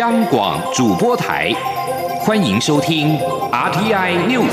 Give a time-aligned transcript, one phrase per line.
[0.00, 1.52] 央广主播台，
[2.18, 3.16] 欢迎收听
[3.52, 4.50] RTI News。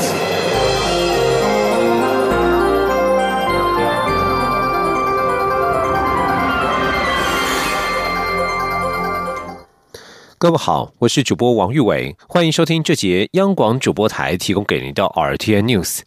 [10.38, 16.02] 各位好，我是主播王玉伟，欢迎收听这节央广主播台提供给您的 RTI News。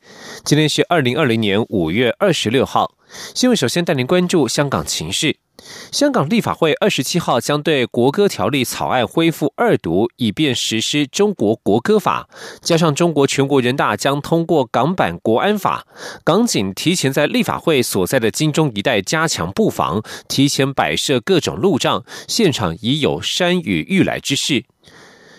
[0.45, 2.93] 今天是二零二零年五月二十六号，
[3.35, 5.39] 新闻首先带您关注香港情势。
[5.93, 12.29] 香港立法会二十七号将对国歌条例草案恢复二读，以便实施中国国歌法。
[12.61, 15.87] 加上中国全国人大将通过港版国安法，
[16.25, 24.65] 港警提前在立法会所在的金钟一带加强布防，提前摆设各种路障，现场已有山雨欲来之势。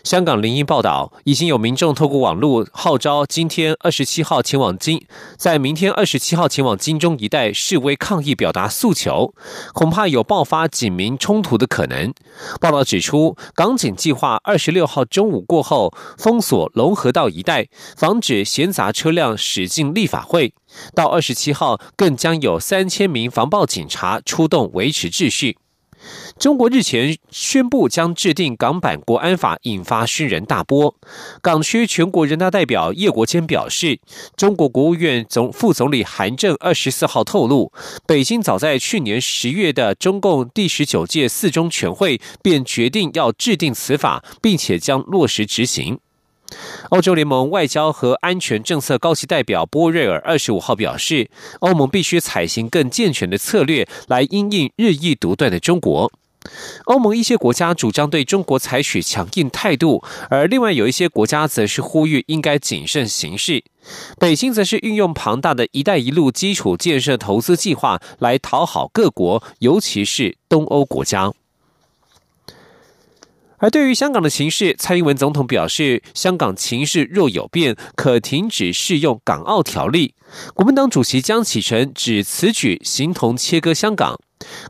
[0.06, 5.04] 香港零一报道，已经有民众透过网络号召，今天二十七号前往金，
[5.36, 9.34] 在明天二十七号前往金钟一带示威抗议，表达诉求，
[9.74, 12.14] 恐怕有爆发警民冲突的可能。
[12.62, 20.54] 报道指出，港警计划二十六号中午过后封锁龙河道一带，防止闲杂车辆驶进立法会。
[20.94, 25.58] 到二十七号，更将有三千名防暴警察出动维持秩序。
[26.38, 30.94] 中国日前宣布将制定港版国安法，引发轩然大波。
[31.42, 34.00] 港区全国人大代表叶国谦表示，
[34.36, 37.72] 中国国务院总副总理韩正二十四号透露，
[38.06, 46.00] 北京早在去年十月的中共第十九届四中全会便决定要制定此法，并且将落实执行。
[46.90, 51.30] 欧洲联盟外交和安全政策高级代表波瑞尔二十五号表示，
[51.62, 56.12] 欧盟必须采行更健全的策略来应应日益独断的中国。
[56.86, 63.64] 欧盟一些国家主张对中国采取强硬态度，而另外有一些国家则是呼吁应该谨慎行事。
[64.20, 71.32] 北京则是运用庞大的一带一路基础建设投资计划来讨好各国，尤其是东欧国家。
[73.58, 80.14] 而对于香港的形势，蔡英文总统表示，香港情势若有变，可停止适用港澳条例。
[80.54, 84.20] 国民党主席江启臣指此举形同切割香港。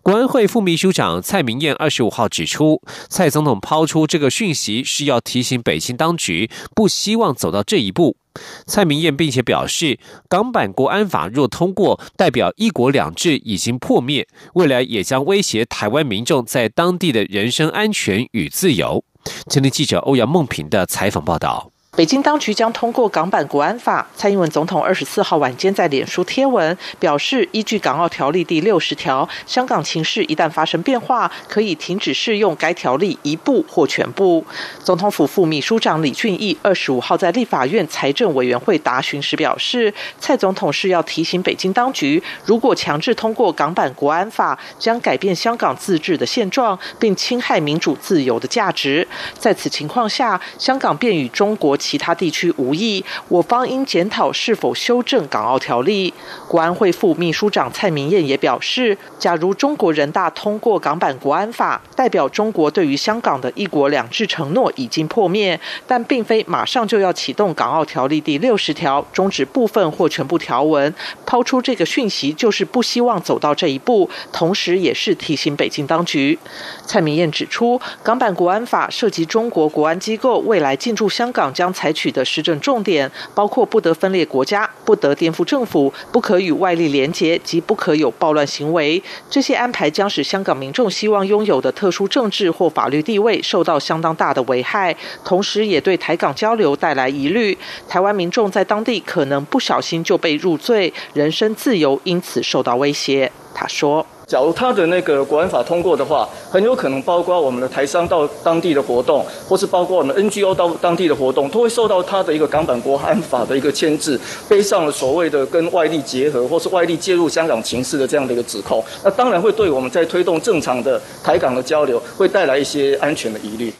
[0.03, 8.17] 国安会副秘书长蔡明燕二十五号指出，蔡总统抛出这个讯息是要提醒北京当局，不希望走到这一步。
[8.65, 9.97] 蔡明燕并且表示，
[10.27, 19.03] 港版国安法若通过，代表一国两制已经破灭，未来也将威胁台湾民众在当地的人身安全与自由。
[19.49, 21.74] 今天记者欧阳梦平的采访报道。
[21.95, 24.05] 北京当局将通过港版国安法。
[24.17, 34.45] 蔡英文总统二十四号晚间在脸书贴文表示，依据港澳条例第六十条，香港情势一旦发生变化，可以停止适用该条例一部或全部。
[34.83, 49.07] 总统府副秘书长李俊毅二十五号在立法院财政委员会答询时表示，蔡总统是要提醒北京当局，如果强制通过港版国安法，将改变香港自治的现状，并侵害民主自由的价值。
[49.39, 51.77] 在此情况下，香港便与中国。
[51.85, 56.11] 其他地区无异，我方应检讨是否修正港澳条例。
[56.47, 70.91] 国安会副秘书长蔡明燕也表示，假如中国人大通过港版国安法，代表中国对于香港的一国两制承诺已经破灭，但并非马上就要启动港澳条例第六十条，终止部分或全部条文。
[71.23, 76.39] 抛出这个讯息，就是不希望走到这一步，同时也是提醒北京当局。
[76.87, 81.74] 蔡明燕指出，港版国安法涉及中国国安机构未来进驻香港将。
[81.75, 89.03] 采取的施政重点包括不得分裂国家、不得颠覆政府、不可与外力连结及不可有暴乱行为。
[89.29, 97.57] 这些安排将使香港民众希望拥有的特殊政治或法律地位受到相当大的危害，同时也对台港交流带来疑虑。
[97.89, 103.29] 台湾民众在当地可能不小心就被入罪，人身自由因此受到威胁。
[103.53, 104.07] 他说。
[104.27, 114.19] 假如他的那个国安法通过的话，很有可能包括我们的台商到当地的活动，或是包括我们 NGO 到当地的活动，都会受到他的一个港版国安法的一个牵制，
[114.49, 118.83] 背上了所谓的跟外力结合或是外力介入香港情势的这样的一个指控。
[119.03, 123.71] 那当然会对我们在推动正常的台港的交流，会带来一些安全的疑虑。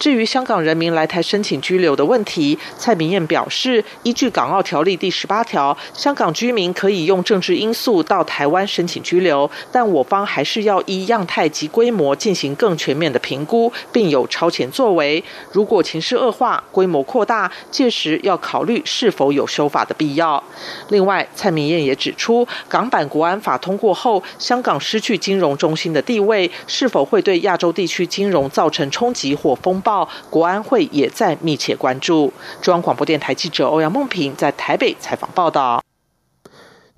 [0.00, 15.22] 至于香港人民来台申请居留的问题，蔡明燕表示，依据《港澳条例》第十八条，香港居民可以用政治因素到台湾申请居留，但我方还是要依样态及规模进行更全面的评估，并有超前作为。
[15.52, 20.42] 如果情势恶化、规模扩大，届时要考虑是否有修法的必要。
[20.88, 29.89] 另外，蔡明燕也指出，港版国安法通过后，香港失去金融中心的地位，是否会对亚洲地区金融造成冲击或风暴？
[30.30, 32.32] 国安会也在密切关注。
[32.60, 35.82] 中央广播电台记者欧阳梦平在台北采访报道。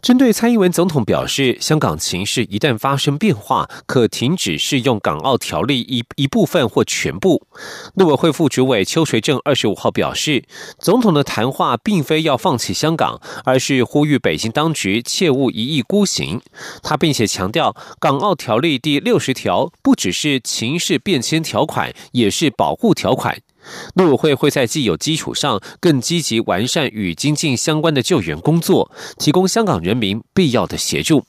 [0.02, 7.46] 针对蔡英文总统表示，香港情势一旦发生变化，可停止适用港澳条例一一部分或全部。
[7.94, 10.42] 陆委会副主委邱垂正二十五号表示，
[10.80, 16.40] 总统的谈话并非要放弃香港，而是呼吁北京当局切勿一意孤行。
[16.82, 23.38] 他并且强调，港澳条例第六十条不只是情势变迁条款，也是保护条款。
[23.94, 31.24] 陆委会会在既有基础上，更积极完善与经济相关的救援工作，提供香港人民必要的协助。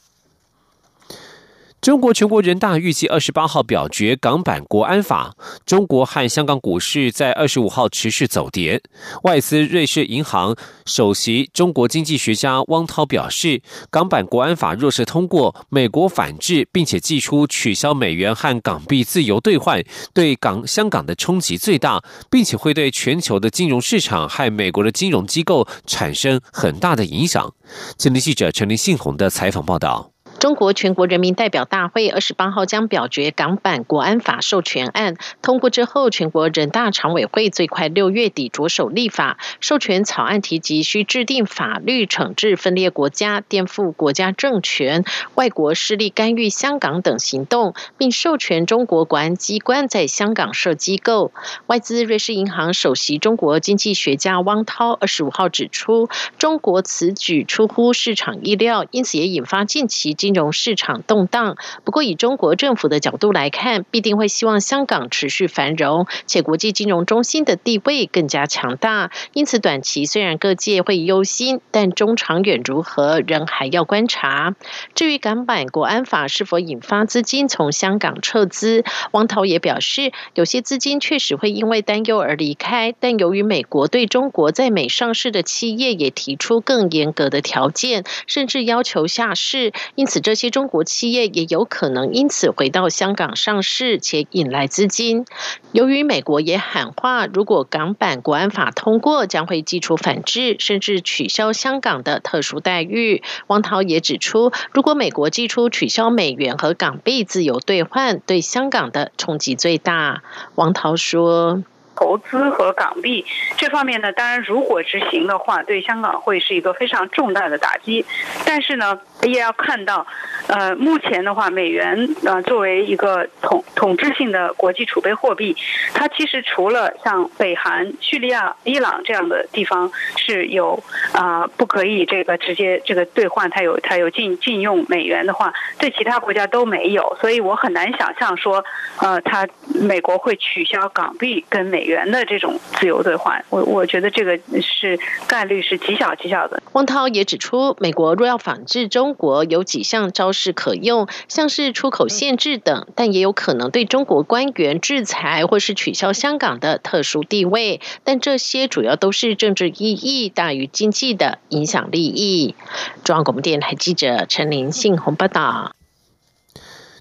[1.84, 5.36] 中国全国人大预计二十八号表决港版国安法，
[5.66, 8.82] 中国和香港股市在二十五号持续走跌。
[9.24, 19.84] 外资瑞士银行首席中国经济学家汪涛表示，港版国安法若是通过，美国反制并且寄出取消美元和港币自由兑换，
[20.14, 22.02] 对港香港的冲击最大，
[22.32, 27.54] 并且会对全球的金融市场和美国的金融机构产生很大的影响。
[27.98, 30.13] 今天记者陈林信宏的采访报道。
[30.44, 39.38] 中国全国人民代表大会二十八号将表决港版国安法授权案通过之后，全国人大常委会最快六月底着手立法。
[39.62, 45.06] 授权草案提及需制定法律惩治分裂国家、颠覆国家政权、
[45.36, 51.32] 外国势力干预香港等行动，并授权中国国安机关在香港设机构。
[51.68, 60.33] 外资瑞士银行首席中国经济学家汪涛二十五号指出，中国此举出乎市场意料，因此也引发近期经。
[60.34, 69.12] 金融市场动荡，不过以中国政府的角度来看，必定会希望香港持续繁荣，且国际金融中心的地位更加强大。
[69.34, 74.56] 因此，短期虽然各界会忧心，但中长远如何，仍还要观察。
[74.96, 90.23] 至于港版国安法是否引发资金从香港撤资，汪涛也表示，有些资金确实会因为担忧而离开，但由于美国对中国在美上市的企业也提出更严格的条件，甚至要求下市，因此。
[90.24, 95.26] 这些中国企业也有可能因此回到香港上市，且引来资金。
[95.74, 103.22] 由于美国也喊话，如果港版国安法通过，将会寄出反制，甚至取消香港的特殊待遇。
[103.48, 110.24] 汪涛也指出，如果美国寄出取消美元和港币自由兑换，对香港的冲击最大。
[110.56, 111.62] 汪涛说。
[111.96, 113.24] 投资和港币
[113.56, 118.04] 这方面呢，当然如果执行的话，对香港会是一个非常重大的打击。
[118.44, 120.06] 但是呢，也要看到，
[120.48, 125.56] 呃，目前的话，美元呃作为一个统统治性的国际储备货币，
[125.94, 130.84] 它其实除了像北韩、叙利亚、伊朗这样的地方是有
[131.14, 137.16] 啊不可以这个直接这个兑换，它有它有禁禁用美元的话，对其他国家都没有。
[137.22, 138.66] 所以我很难想象说，
[138.98, 141.84] 呃，它美国会取消港币跟美。
[141.84, 144.98] 元的这种自由兑换，我我觉得这个是
[145.28, 146.64] 概率是极小极小的。
[146.72, 157.82] 汪涛也指出，美国若要反制中国，有几项招式可用，像是出口限制等，但也有可能对中国官员制裁，或是取消香港的特殊地位。
[158.04, 162.56] 但这些主要都是政治意义大于经济的影响利益。
[163.04, 165.76] 中央广播电台记者陈林信宏报道。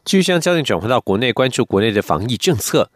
[0.04, 2.90] 继续将焦点转回到国内，关注国内的防疫政策。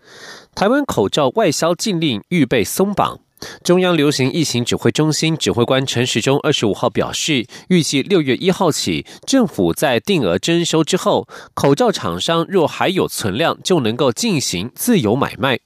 [0.54, 3.20] 台湾口罩外销禁令预备松绑。
[3.62, 15.59] 中央流行疫情指挥中心指挥官陈时中二十五号表示，预计六月一号起，政府在定额征收之后，口罩厂商若还有存量，就能够进行自由买卖。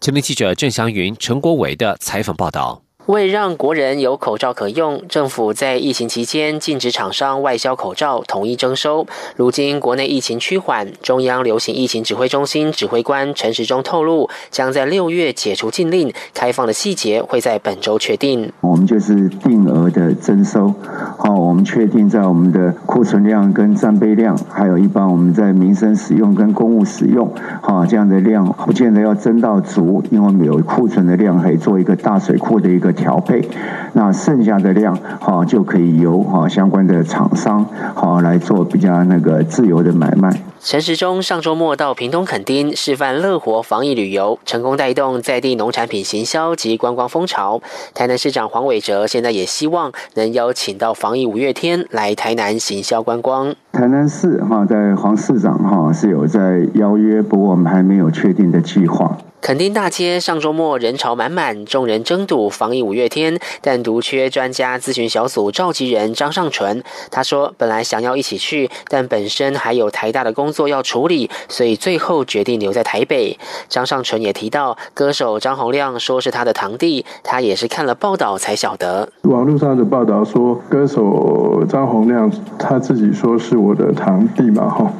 [0.00, 2.85] 前面记者郑祥云、陈国伟的采访报道。
[3.06, 9.06] 为让国人有口罩可用，政府在疫情期间禁止厂商外销口罩，统一征收。
[9.36, 18.50] 如今国内疫情趋缓，中央流行疫情指挥中心指挥官陈时中透露，将在六月解除禁令，开放的细节会在本周确定。
[18.60, 20.74] 我们就是定额的征收，
[21.16, 27.32] 好，我们确定在我们的库存量跟占备量，还有一般我们在民生使用跟公务使用，
[27.62, 32.95] 好这样的量，不见得要增到足，因为我们有库存的量可以做一个大水库的一个。
[32.96, 33.48] 调配，
[33.92, 40.30] 那剩下的量哈就可以由哈相关的厂商好来做比较那个自由的买卖。
[40.58, 47.60] 陈时中上周末到屏东垦丁示范乐活防疫旅游，成功带动在地农产品行销及观光风潮。
[47.94, 53.54] 台南市长黄伟哲现在也希望能邀请到防疫五月天来台南行销观光。
[53.76, 59.18] 台南市哈在黄市长哈是有在邀约，不过我们还没有确定的计划。
[59.42, 66.82] 垦丁大街上周末人潮满满，众人争睹防疫五月天，但独缺专家咨询小组召集人张尚淳。
[67.12, 79.08] 他说：“本来想要一起去，但本身还有台大的工作要处理，所以最后决定留在台北。”张尚淳也提到，歌手张洪亮说是他的堂弟，他也是看了报道才晓得。
[79.22, 82.28] 网络上的报道说，歌手张洪亮
[82.58, 84.92] 他自己说是我的堂弟嘛，哈，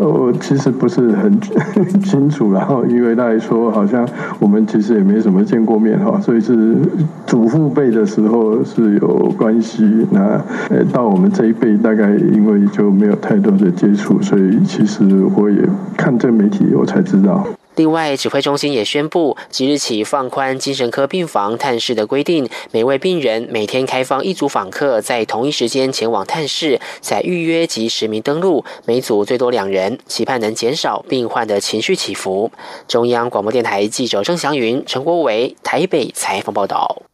[0.00, 1.40] 我其实不是很
[2.04, 4.06] 清楚，然后因为来说好像
[4.38, 6.76] 我们其实也没什么见过面哈，所以是
[7.26, 15.02] 祖父辈的时候是有关系，那呃到我们这一辈大概因为就没有太多的接触，所以其实
[15.36, 15.62] 我也
[15.96, 17.46] 看这媒体我才知道。
[17.76, 32.50] 另外，指挥中心也宣布，即日起放宽精神科病房探视的规定，每位病人每天开放一组访客在同一时间前往探视，采预约及实名登录，每组最多两人，期盼能减少病患的情绪起伏。
[32.86, 37.11] 中央广播电台记者郑祥云、陈国伟台北采访报道。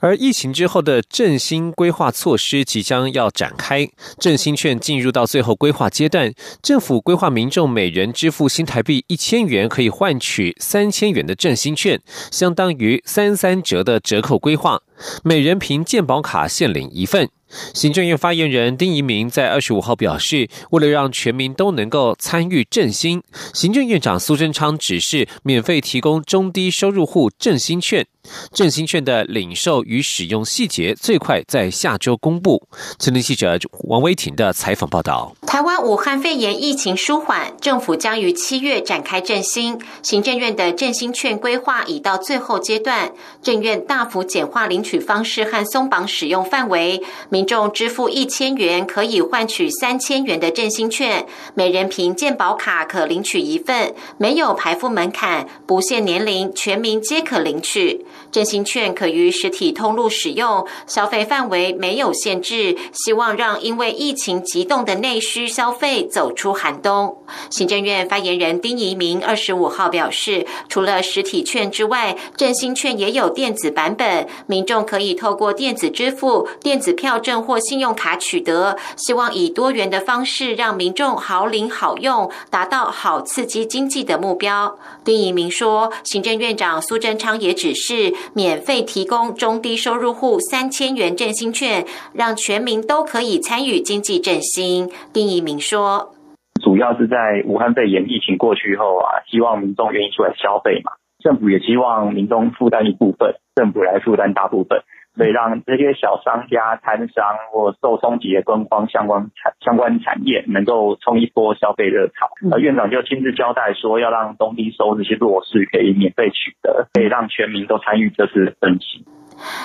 [0.00, 3.88] 而疫情之后的振兴规划措施即将要展开，
[4.18, 14.80] 振兴券进入到最后规划阶段，政府规划民众每人支付新台币一千元，可以换取三千元的振兴券，相当于三三折的折扣规划，
[15.22, 17.28] 每人凭健保卡限领一份。
[17.74, 28.06] 行政院发言人丁仪明在二十五号表示，为了让全民都能够参与振兴，行政院长苏贞昌指示免费提供中低收入户振兴券。
[28.52, 32.62] 振兴券的领受与使用细节最快在下周公布。
[32.98, 39.80] 青年记者王威婷的采访报道：台湾武汉肺炎疫情舒缓，政府将于七月展开振兴。
[40.02, 47.02] 行政院的振兴券规划已到最后阶段，政院大幅简化领取方式和松绑使用范围，
[47.40, 58.04] 民众支付一千元可以换取三千元的振兴券，每人凭健保卡可领取一份，没有排付门槛，不限年龄，全民皆可领取。
[58.30, 67.16] 振兴券可于实体通路使用，消费范围没有限制，希望让因为疫情急冻的内需消费走出寒冬。
[67.48, 84.78] 行政院发言人丁仪明二十五号表示，除了实体券之外，振兴券也有电子版本，民众可以透过电子支付、电子票证或信用卡取得，希望以多元的方式让民众好领好用，达到好刺激经济的目标。
[85.04, 88.14] 丁仪明说，行政院长苏贞昌也指示。
[88.32, 91.84] 免费提供中低收入户三千元振兴券，
[92.14, 94.88] 让全民都可以参与经济振兴。
[95.12, 96.14] 丁一明说
[96.62, 104.80] ：“主要是在武汉肺炎疫情过去后啊，希望民众愿意出来消费嘛，政府也希望民众负担一部分，政府来负担大部分。”
[105.20, 112.30] 所以让这些小商家、摊商或受冲击的观光相关产相关产业能够冲一波消费热潮。
[112.50, 119.04] 呃，院长就亲自交代说，要让东低收这些弱势可以免费取得，可以让全民都参与这次升级。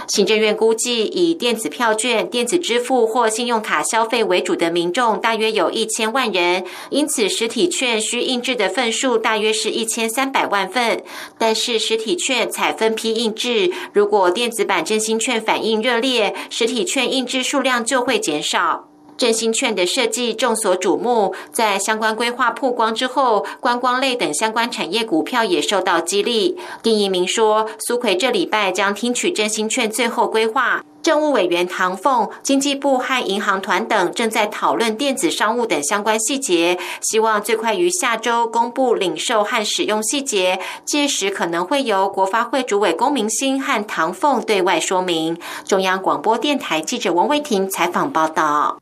[0.08, 11.04] 行政院估计，以电子票券、电子支付或信用卡消费为主的民众大约有一千万人，因此实体券需印制的份数大约是一千三百万份。
[11.38, 18.95] 但是实体券采分批印制，如果电子版振兴券反应热烈，实体券印制数量就会减少。
[19.18, 26.58] 振兴券的设计众所瞩目，在相关规划曝光之后，观光类等相关产业股票也受到激励。
[26.84, 45.38] 丁一鸣说，苏奎这礼拜将听取振兴券最后规划，政务委员唐凤、经济部和银行团等正在讨论电子商务等相关细节，希望最快于下周公布领受和使用细节，届时可能会由国发会主委龚明鑫和唐凤对外说明。
[45.66, 48.80] 中央广播电台记者王维婷采访报道。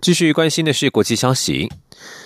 [0.00, 1.68] 继续关心的是国际消息。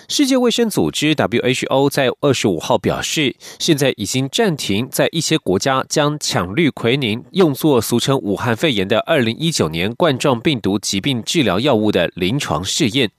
[0.06, 13.10] 世界卫生组织 （WHO） 在二十五号表示，现在已经暂停在一些国家将羟氯喹宁用作俗称武汉肺炎的二零一九年冠状病毒疾病治疗药物的临床试验。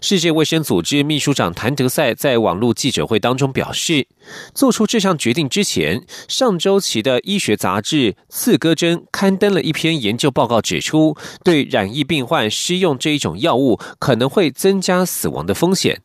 [0.00, 4.06] 世界卫生组织秘书长谭德赛在网络记者会当中表示，
[4.54, 16.02] 做出这项决定之前，上周期的医学杂志《刺哥针》刊登了一篇研究报告，指出对染疫病患施用这一种药物可能会增加死亡的风险。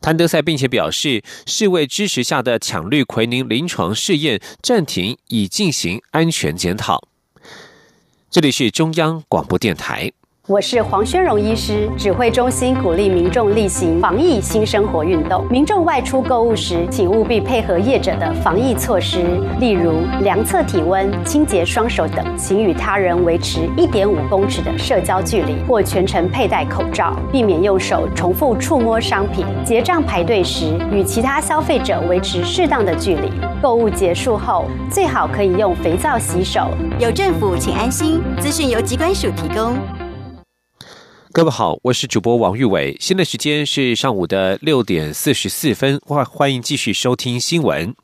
[0.00, 7.08] 谭德赛并且表示，世卫支持下的羟氯喹宁临床试验暂停，以进行安全检讨。
[8.30, 10.12] 这里是中央广播电台。
[10.48, 15.46] 我是黄宣荣医师，指挥中心鼓励民众例行防疫新生活运动。
[15.50, 19.22] 民众外出购物时，请务必配合业者的防疫措施，
[19.60, 29.44] 例如量测体温、清洁双手等，请与他人维持一点五公尺的社交距离，或全程佩戴口罩，避免用手重复触摸商品。
[29.66, 33.30] 结账排队时，与其他消费者维持适当的距离。
[33.60, 36.70] 购物结束后，最好可以用肥皂洗手。
[36.98, 38.22] 有政府，请安心。
[38.40, 39.76] 资讯由机关署提供。
[41.30, 42.96] 各位好，我是主播王玉伟。
[42.98, 47.94] 现在时间是上午的六点四十四分，欢欢迎继续收听新闻。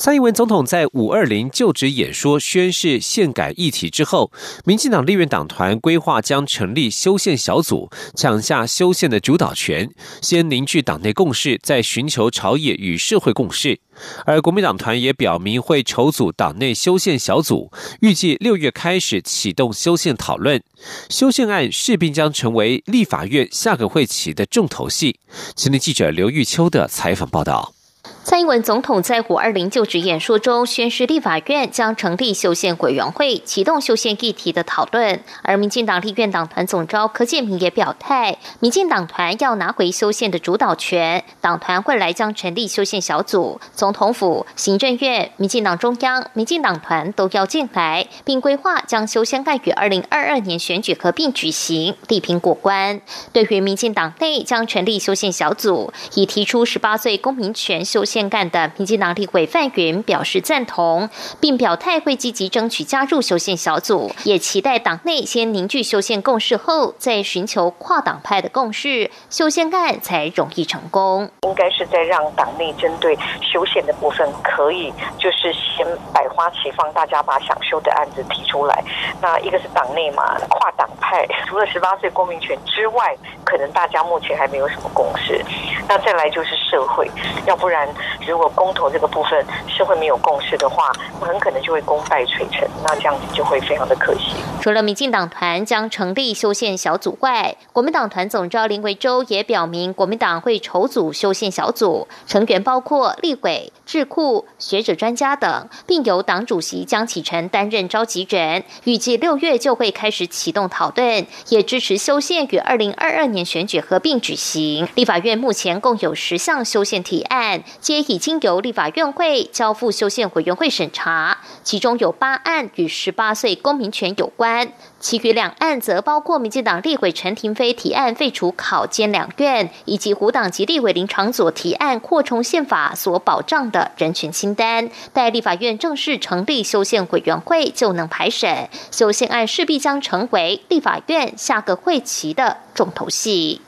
[0.00, 4.32] 蔡英文总统在五二零就职演说宣誓宪改议题之后，
[4.64, 9.90] 民进党立院党团规划将成立修宪小组，抢下修宪的主导权，
[10.22, 13.78] 先凝聚党内共识，再寻求朝野与社会共识。
[14.24, 20.62] 而国民党团也表明会筹组党内修宪小组，预计六月开始启动修宪讨论。
[21.10, 25.20] 修宪案势必将成为立法院下个会期的重头戏。
[25.54, 27.74] 今天记者刘玉秋的采访报道。
[28.22, 35.20] 蔡英文总统在五二零就职演说中宣誓，立法院将成立修宪委员会，启动修宪议题的讨论。
[35.42, 53.00] 而民进党立院党团总召柯建明也表态，民进党团要拿回修宪的主导权，党团未来将成立修宪小组，总统府、行政院、民进党中央、民进党团都要进来，并规划将修宪案与二零二二年选举合并举行，力拼过关。
[53.32, 58.04] 对于民进党内将成立修宪小组，已提出十八岁公民权修。
[58.10, 71.30] 宪干的民进党立委范云表示赞同，并表态会积极争取加入修宪小组，也期待党内先凝聚修宪共识后，再寻求跨党派的共识，修宪案才容易成功。
[71.42, 78.82] 应该是在让党内针对修宪的部分，可以就是先百花齐放，大家把想修的案子提出来。
[79.22, 85.40] 那一个是党内嘛，跨党派，除了十八岁公民权之外，可能大家目前还没有什么共识。
[85.88, 87.08] 那再来就是社会，
[87.46, 87.88] 要不然。
[88.26, 94.36] 如果公投这个部分社会没有共识的话，很可能就会功败垂成，那这样子就会非常的可惜。
[94.60, 108.64] 除了民进党团将成立修宪小组外，国民党团总召林维洲也表明，国民党会筹组修宪小组，成员包括立委、智库、学者、专家等，并由党主席江启臣担任召集人。
[108.84, 114.86] 预计六月就会开始启动讨论，也支持修宪与二零二二年选举合并举行。
[114.94, 117.62] 立法院目前共有十项修宪提案。
[117.90, 134.88] 皆已经由立法院会交付修宪委员会审查，其中有八案与十八岁公民权有关，其余两案则包括民进党立委陈廷飞提案废除考监两院，以及胡党及立委林长佐提案扩充宪法所保障的人权清单。
[135.12, 143.62] 待立法院正式成立修宪委员会，就能排审修宪案，势必将成为立法院下个会期的重头戏。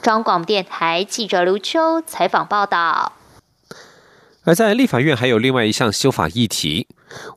[0.00, 3.14] 中广电台记者刘秋采访报道。
[4.46, 6.86] 而在立法院还有另外一项修法议题，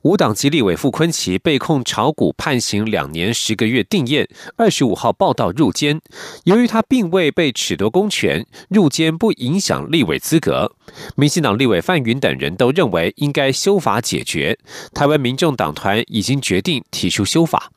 [0.03, 4.29] 无党籍立委傅昆奇被控炒股，判刑两年十个月定验。
[4.57, 5.99] 二十五号报道入监，
[6.43, 10.71] 由于他并未被褫夺公权，入监不影响立委资格。
[11.15, 14.59] 民进党立委范云等人都认为应该修法解决。
[14.93, 17.71] 台湾民众党团已经决定提出修法。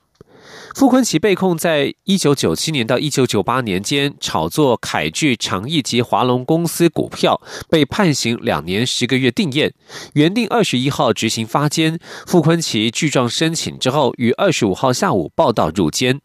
[0.75, 9.75] 傅昆奇被控在一九九七年到一九九八年间炒作凯聚、长益及华龙公司股票，被判刑两年十个月定验，
[10.15, 11.99] 原定二十一号执行发监。
[12.27, 16.21] 傅昆奇具状申请之后，于二十五号下午报到入监。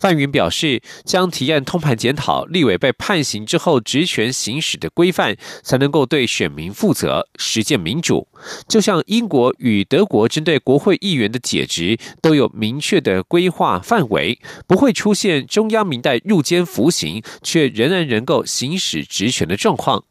[0.00, 8.26] 范云表示，将提案通盘检讨立委被判刑之后职权行使的规范，才能够对选民负责，实践民主。
[8.68, 20.04] 就像英国与德国针对国会议员的解职都有明确的规划范围，不会出现中央民代入监服刑却仍然能够行使职权的状况。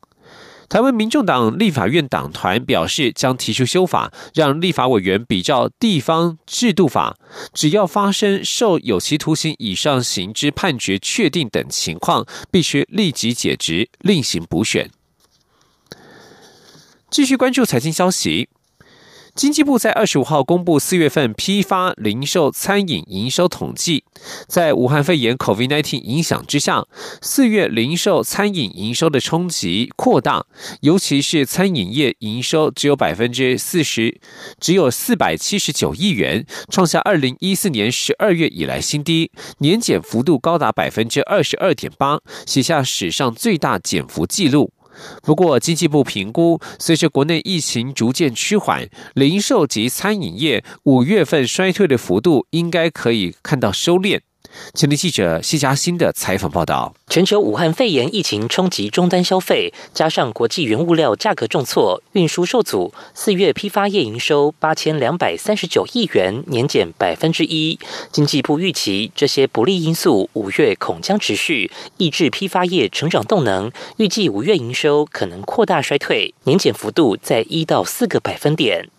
[0.70, 7.16] 台湾民众党立法院党团表示，将提出修法，让立法委员比照地方制度法，
[7.54, 14.90] 只要发生受有期徒刑以上刑之判决确定等情况，必须立即解职，另行补选。
[17.12, 18.50] 继续关注财经消息。
[19.36, 24.04] 经济部在二十五号公布四月份批发、零售、餐饮营收统计，
[24.48, 26.86] 在武汉肺炎 （COVID-19） 影响之下，
[27.20, 30.46] 四月零售、餐饮营收的冲击扩大，
[30.82, 34.22] 尤其是餐饮业营收只有百分之四十，
[34.60, 44.72] 只有四百七十九亿元，创下二零一四年十二月以来新低，年减幅度高达百分之二十二点八，写下史上最大减幅纪录。
[45.22, 54.22] 不过，经济部评估，随着国内疫情逐渐趋缓，零售及餐饮业五月份衰退的幅度应该可以看到收敛。
[54.74, 62.94] 前天记者谢嘉欣的采访报道：全球武汉肺炎疫情冲击终端消费，加上国际原物料价格重挫，运输受阻。
[63.14, 67.78] 四月批发业营收八千两百三十九亿元，年减百分之一。
[68.12, 73.72] 经济部预期这些不利因素五月恐将持续，抑制批发业成长动能。
[73.98, 78.90] 预计五月营收可能扩大衰退，年减幅度在一到四个百分点。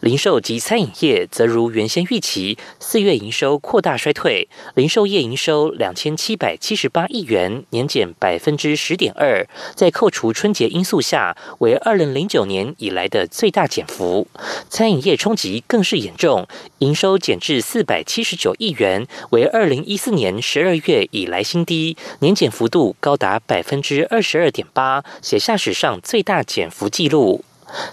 [0.00, 14.26] 零售及餐饮业则如原先预期，四月营收扩大衰退，零售业营收两千七百七十八亿元，年减百分之十点二，在扣除春节因素下，为二零零九年以来的最大减幅。
[14.68, 16.46] 餐饮业冲击更是严重，
[16.78, 27.44] 营收减至四百七十九亿元，为二零一四年十二月以来新低，年减幅度高达百分之二十二点八，写下史上最大减幅纪录。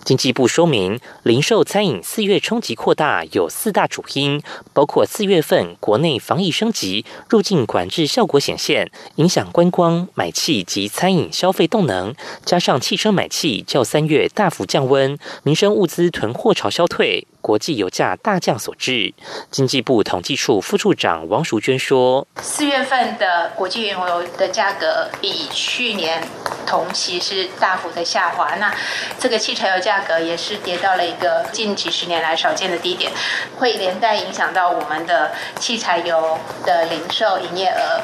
[0.04, 4.42] 经济部说明，零售餐饮四月冲击扩大有四大主因，
[4.74, 12.13] 包括四月份国内防疫升级、入境管制效果显现，影响观光买气及餐饮消费动能，
[12.46, 17.28] 加上汽车买气较三月大幅降温，民生物资囤货潮消退。
[17.40, 19.13] 国际油价大降所致。
[19.52, 26.28] 经济部统计处副处长王淑娟说：“四月份的国际原油的价格比去年
[26.66, 28.76] 同期是大幅的下滑，那
[29.18, 33.12] 这个汽车柴油价格也是跌到了一个近几十年来少见的低点，
[33.58, 38.02] 会连带影响到我们的汽柴油的零售营业额，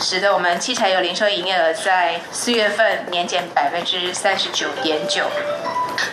[0.00, 5.24] 使得我们汽柴油零售营业额在四月份年减百分之三十九点九。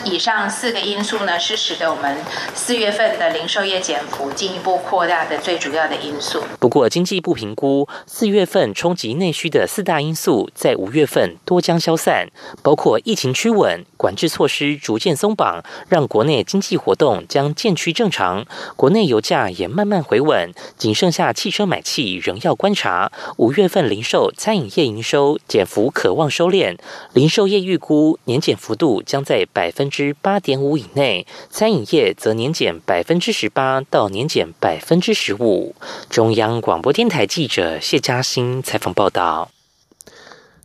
[0.04, 2.16] 以上四个因素呢，是使得我们。”
[2.54, 6.44] 四月份的零售业减幅进一步扩大的最主要的因素。
[6.60, 12.28] 不过，经济部评估四月份冲击内需的四大因素，在五月份多将消散，
[12.62, 18.46] 包括疫情趋稳、管制措施逐渐松绑，让国内经济活动将渐趋正常。
[18.76, 23.12] 国内油价也慢慢回稳，仅剩下汽车买气仍要观察。
[23.38, 26.78] 五月份零售、餐饮业营收减幅可望收敛，
[27.14, 32.52] 零售业预估年减幅度将在百分之八点五以内，餐饮业则年。
[32.52, 35.74] 减百分之十八到年减百分之十五。
[36.10, 39.50] 中央广播电台记者谢嘉欣采访报道。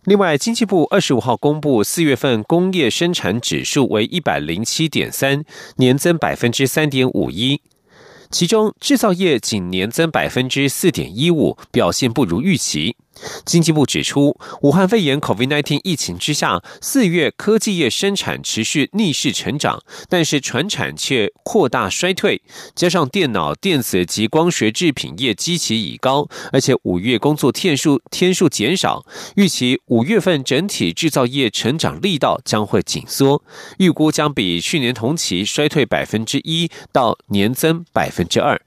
[0.07, 5.43] 另外，经济部二十五号公布四月份工业生产指数为一百零七点三，
[5.79, 7.61] 年增百分之三点五一。
[8.31, 12.97] 其中，制造业仅年增百分之四点一五，表现不如预期。
[13.45, 22.43] 经济部指出，武汉肺炎 （COVID-19） 疫情之下，四月科技业生产持续逆势成长，但是船产却扩大衰退。
[22.75, 33.43] 加上电脑、电子及光学制品业基期已高，而且五月工作天数天数减少，预期五月份整体制造业成长力道将会紧缩，
[33.79, 38.61] 预估将比去年同期衰退百分之一到年增百分之二。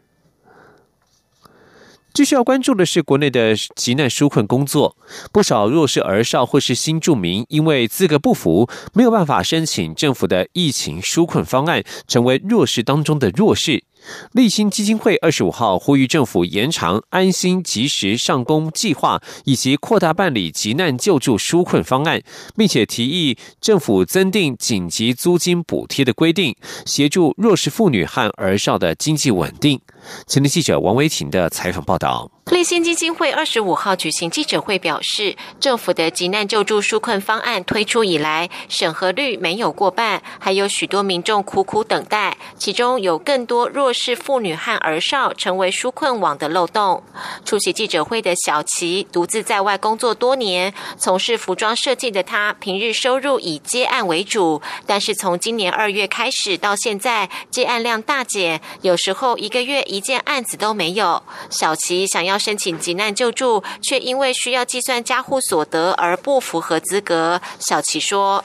[2.13, 4.97] 最需要关注的是国内的急难纾困工作，
[5.31, 13.83] 不少弱势儿少或是新住民因为资格不符，没有办法申请政府的疫情纾困方案，成为弱势当中的弱势。
[14.31, 22.21] 立新基金会二十五号呼吁政府延长安心及时上工计划，以及扩大办理急难救助纾困方案，
[22.55, 29.79] 并且提议政府增订紧急租金补贴的规定，协助弱势妇女和儿少的经济稳定。
[30.27, 32.38] 前天记者王维婷的采访报道。
[32.51, 47.03] 立新基金会二十五号举行记者会，表示政府的急难救助纾困方案推出以来，审核率没有过半，还有许多民众苦苦等待，其中有更多弱势妇女和儿少成为纾困网的漏洞。
[47.45, 61.21] 出席记者会的小齐独自在外工作多年，从事服装设计的他，平日收入以接案为主，但是从今年二月开始到现在，接案量大减，有时候一个月一件案子都没有。
[61.51, 62.38] 小齐想要。
[62.39, 67.41] 申请急难救助，却因为需要计算家户所得而不符合资格。
[67.59, 68.43] 小齐说：“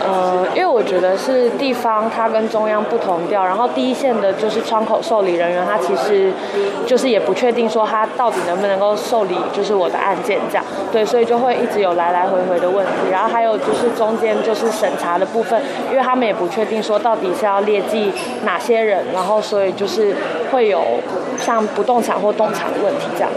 [0.00, 6.32] 呃，因为我觉得是地方它跟中央不同调，然后第一线的就是窗口受理人员，他其实
[6.86, 10.64] 就是也不确定说他到底能不能够受理，就是我的案件这样。
[10.92, 12.92] 对，所以就会一直有来来回回的问题。
[13.10, 18.12] 然后还有就是中间就是审查的部分，因为他们也不确定说到底是要列记
[18.44, 20.16] 哪些人，然后所以就是
[20.50, 20.82] 会有
[21.48, 23.30] 像不动产或动产的问题。”这样。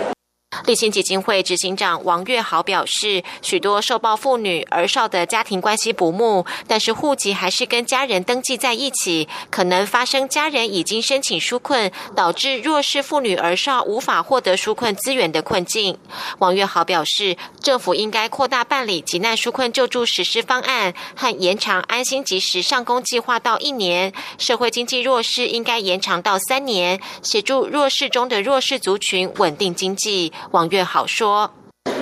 [0.65, 15.97] 立新基金会执行长王月豪表示，许多受暴妇女儿少的家庭关系不睦，但是户籍还是跟家人登记在一起，可能发生家人已经申请纾困，导致弱势妇女儿少无法获得纾困资源的困境。
[16.39, 30.31] 王月豪表示，政府应该扩大办理急难纾困救助实施方案，和延长安心及时上工计划到一年；社会经济弱势应该延长到三年，协助弱势中的弱势族群稳定经济。
[30.51, 31.49] 王月好说，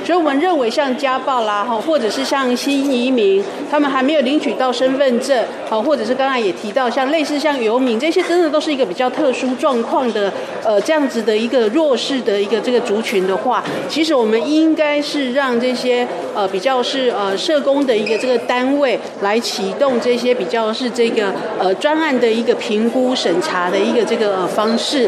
[0.03, 10.33] 所以我们认为像家暴啦，哈，或者是像新移民，他们还没有领取到身份证，好，或者是刚才也提到像类似像游民这些，真的都是一个比较特殊状况的
[10.63, 25.07] 呃这样子的一个弱势的一个这个族群的话，其实我们应该是让这些呃比较是呃社工的一个这个单位来启动这些比较是这个呃专案的一个评估审查的一个这个方式。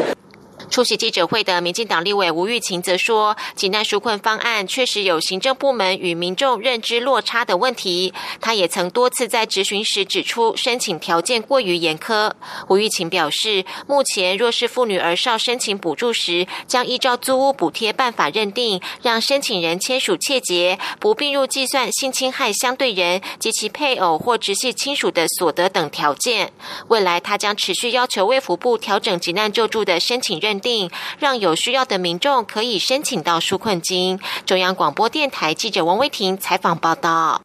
[0.72, 8.14] 出席记者会的民进党立委吴玉琴则说，济难纾困方案确实有行政部门与民众认知落差的问题。
[8.40, 12.32] 他也曾多次在质询时指出，申请条件过于严苛。
[12.68, 26.50] 吴玉琴表示，目前若是妇女儿少申请补助时，将依照租屋补贴办法认定，让申请人签署切结，不并入计算性侵害相对人及其配偶或直系亲属的所得等条件。
[26.88, 30.61] 未来他将持续要求卫福部调整急难救助的申请认。
[30.62, 34.18] 定让有需要的民众可以申请到纾困金。
[34.46, 37.42] 中央广播电台记者王威婷采访报道。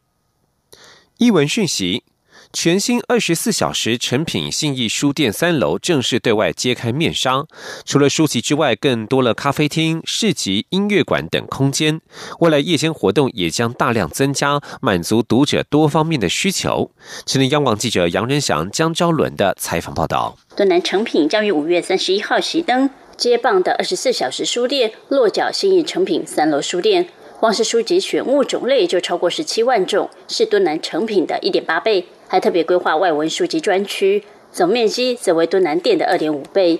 [1.18, 2.04] 一文讯息：
[2.52, 7.44] 全新二十四小时成品信义书店三楼正式对外揭开面纱。
[7.84, 12.00] 除了书籍之外，更多了咖啡厅、市集、音乐馆等空间。
[12.38, 16.92] 未来夜间活动也将大量增加，满足读者多方面的需求。
[17.26, 20.38] 前天，央广记者杨仁祥、江昭伦的采访报道。
[20.56, 22.88] 敦南成品将于五月三十一号熄灯。
[23.18, 27.08] 接棒的二十四小时书店落脚新义成品三楼书店，
[27.40, 32.06] 光是书籍选物种类就超过十七万种，是敦南成品的一点八倍。
[32.28, 36.78] 还特别规划外文书籍专区，总面积则为敦南店的二点五倍。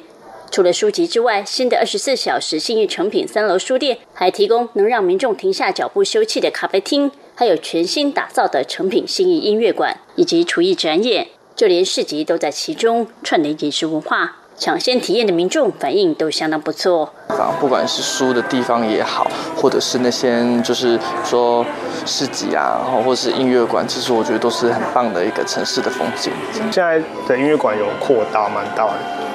[0.52, 14.36] 除了书籍之外，新的二十四小时新义成品三楼书店还提供能让民众停下脚步休憩的咖啡厅，还有全新打造的成品新义音乐馆以及厨艺展演，就连市集都在其中串联饮食文化。
[14.58, 17.12] 抢先体验的民众反应都相当不错。
[17.60, 21.64] 不管是书的地方也好，或者是那些就是说
[22.04, 26.32] 市集啊，然后或者是音乐馆，其实我觉得都是很棒的一个城市的风景。
[26.52, 28.94] 现在的音乐馆有扩大蛮大的，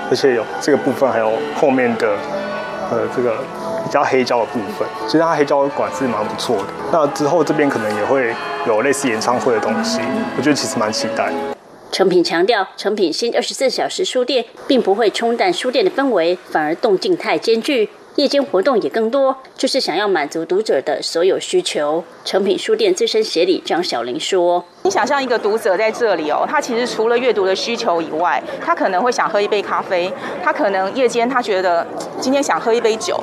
[0.09, 2.17] 而且有这个部分，还有后面的
[2.91, 3.37] 呃这个
[3.85, 6.63] 比较黑胶的部分，其实它黑胶馆是蛮不错的。
[6.91, 8.35] 那之后这边可能也会
[8.67, 10.01] 有类似演唱会的东西，
[10.37, 11.31] 我觉得其实蛮期待。
[11.93, 17.87] 成品强调，成品新二十四小时书店并不会冲淡书店的氛围，反而动静态兼具。
[18.15, 22.03] 夜间活动也更多，就是想要满足读者的所有需求。
[22.25, 30.11] 成品书店资深协理张小玲说：“你想象一个读者在这里哦，他其实除了阅读的需求以外，他可能会想喝一杯咖啡，
[30.43, 31.87] 他可能夜间他觉得
[32.19, 33.17] 今天想喝一杯酒，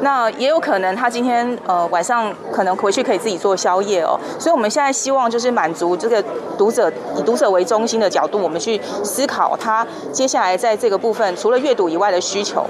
[0.00, 4.18] 那也有可能他今天呃晚上可能回去可以自己做宵夜哦。
[4.38, 6.24] 所以我们现在希望就是满足这个
[6.56, 12.66] 读者以读者为中心的角度，我们去思考他接下来在这个部分除了阅读以外的需求。”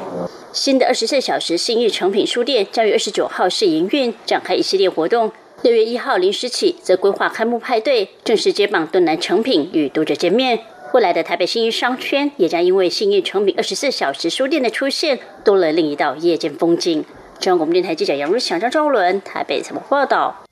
[0.53, 5.33] 新的二十四小时新义成品书店将于二十九号试营运，展开一系列活动。
[5.63, 10.59] 六月一号零时起，则规划开幕派对，正式接棒敦南成品与读者见面。
[10.93, 17.05] 未来的台北新义商圈也将因为新义成品二十四小时书店的出现，多了另一道夜间风景。
[17.39, 20.45] 中央广播电台记者杨如祥、张昭伦台北采访报道。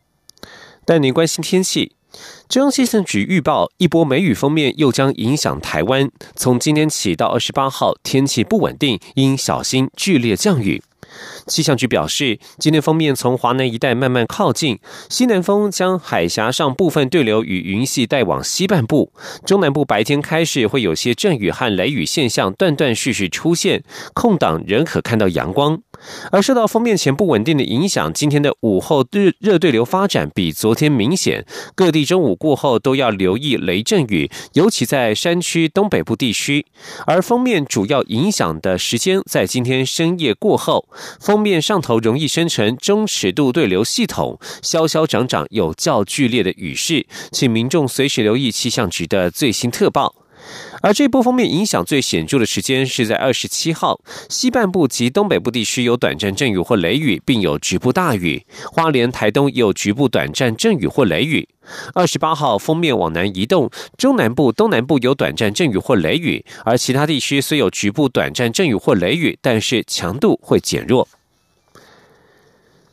[0.85, 1.90] 带您关心天气。
[2.49, 6.09] 中央气象局预报，一波梅雨锋面又将影响台湾。
[6.37, 10.81] 从今天起到二十八号，天气不稳定，应小心剧烈降雨。
[11.46, 19.12] 气象局表示，今天封面从华南一带慢慢靠近，西南风将海峡上部分对流与云系带往西半部。
[19.44, 23.83] 中南部白天开始会有些阵雨和雷雨现象断断续续出现，
[24.14, 25.81] 空档仍可看到阳光。
[26.33, 36.64] 而受到封面前不稳定的影响，今天的午后热热对流发展比昨天明显，各地中午过后都要留意雷阵雨，尤其在山区东北部地区。
[37.07, 40.88] 而封面主要影响的时间在今天深夜过后。
[41.20, 50.14] 封面上头容易生成中尺度对流系统，消消长长有较剧烈的雨势，请民众随时留意气象局的最新特报。
[50.81, 54.00] 而这波封面影响最显著的时间是在二十七号，
[54.31, 58.40] 西半部及东北部地区有短暂阵雨或雷雨，并有局部大雨；
[58.72, 61.46] 花莲、台东有局部短暂阵雨或雷雨。
[61.94, 71.07] 二十八号封面往南移动，中南部、东南部有短暂阵雨或雷雨，而其他地区虽有局部短暂阵雨或雷雨，但是强度会减弱。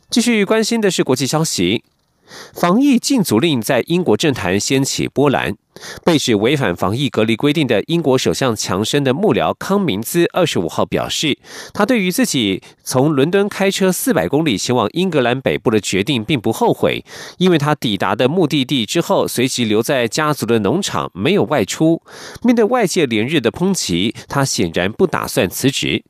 [0.10, 1.84] 继续关心的是国际消息。
[2.54, 5.56] 防疫禁足令在英国政坛掀起波澜。
[6.04, 11.38] 被指违反防疫隔离规定的英国首相强生的幕僚康明兹二十五号表示，
[11.74, 17.06] 他对于自己从伦敦开车四百公里前往英格兰北部的决定并不后悔，
[17.38, 22.02] 因为他抵达的目的地之后，随即留在家族的农场，没有外出。
[22.42, 26.04] 面对外界连日的抨击，他显然不打算辞职。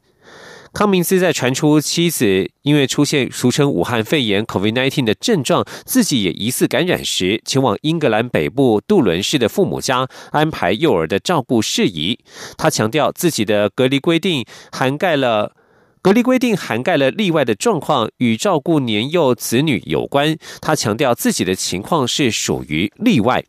[0.78, 12.20] 康明斯在传出妻子因为出现俗称武汉肺炎 （COVID-19） 的症状，自己也疑似感染时，前往英格兰北部杜伦市的父母家安排幼儿的照顾事宜。
[12.60, 15.56] 他强调自己的隔离规定涵盖了
[16.04, 20.38] 隔离规定涵盖了例外的状况，与照顾年幼子女有关。
[20.62, 23.44] 他强调自己的情况是属于例外。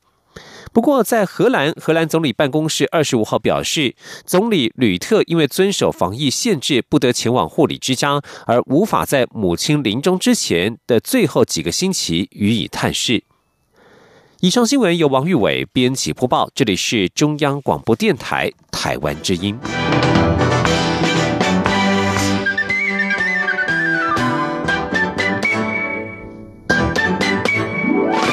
[0.79, 13.25] 不过，在荷兰，荷兰总理办公室二十五号表示，总理吕特因为遵守防疫限制，不得前往护理之家，而无法在母亲临终之前的最后几个星期予以探视。
[14.39, 19.59] 以上新闻由王玉伟编辑播报，这里是中央广播电台台湾之音。